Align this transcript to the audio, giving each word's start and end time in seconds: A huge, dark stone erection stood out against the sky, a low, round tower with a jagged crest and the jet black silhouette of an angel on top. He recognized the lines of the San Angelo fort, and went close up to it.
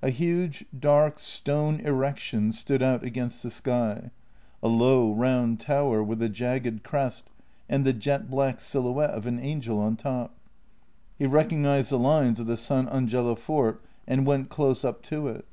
A 0.00 0.08
huge, 0.08 0.64
dark 0.80 1.18
stone 1.18 1.80
erection 1.80 2.52
stood 2.52 2.82
out 2.82 3.02
against 3.02 3.42
the 3.42 3.50
sky, 3.50 4.10
a 4.62 4.68
low, 4.68 5.12
round 5.12 5.60
tower 5.60 6.02
with 6.02 6.22
a 6.22 6.30
jagged 6.30 6.82
crest 6.82 7.28
and 7.68 7.84
the 7.84 7.92
jet 7.92 8.30
black 8.30 8.60
silhouette 8.60 9.10
of 9.10 9.26
an 9.26 9.38
angel 9.38 9.78
on 9.78 9.96
top. 9.96 10.34
He 11.18 11.26
recognized 11.26 11.90
the 11.90 11.98
lines 11.98 12.40
of 12.40 12.46
the 12.46 12.56
San 12.56 12.88
Angelo 12.88 13.34
fort, 13.34 13.82
and 14.06 14.24
went 14.24 14.48
close 14.48 14.86
up 14.86 15.02
to 15.02 15.28
it. 15.28 15.44